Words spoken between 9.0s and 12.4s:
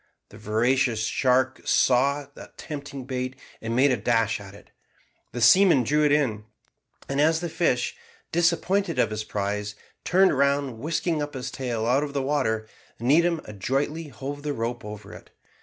his prize, turned round whisking up his tail out of the